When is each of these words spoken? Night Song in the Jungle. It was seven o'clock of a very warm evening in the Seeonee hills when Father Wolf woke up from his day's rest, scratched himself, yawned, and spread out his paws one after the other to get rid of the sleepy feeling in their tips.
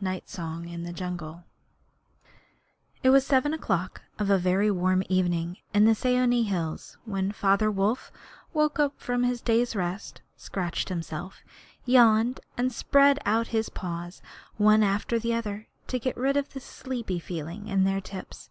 Night 0.00 0.26
Song 0.26 0.66
in 0.66 0.84
the 0.84 0.92
Jungle. 0.94 1.44
It 3.02 3.10
was 3.10 3.26
seven 3.26 3.52
o'clock 3.52 4.00
of 4.18 4.30
a 4.30 4.38
very 4.38 4.70
warm 4.70 5.02
evening 5.06 5.58
in 5.74 5.84
the 5.84 5.94
Seeonee 5.94 6.44
hills 6.44 6.96
when 7.04 7.30
Father 7.30 7.70
Wolf 7.70 8.10
woke 8.54 8.78
up 8.78 8.98
from 8.98 9.22
his 9.24 9.42
day's 9.42 9.76
rest, 9.76 10.22
scratched 10.34 10.88
himself, 10.88 11.42
yawned, 11.84 12.40
and 12.56 12.72
spread 12.72 13.18
out 13.26 13.48
his 13.48 13.68
paws 13.68 14.22
one 14.56 14.82
after 14.82 15.18
the 15.18 15.34
other 15.34 15.68
to 15.88 15.98
get 15.98 16.16
rid 16.16 16.38
of 16.38 16.54
the 16.54 16.60
sleepy 16.60 17.18
feeling 17.18 17.68
in 17.68 17.84
their 17.84 18.00
tips. 18.00 18.48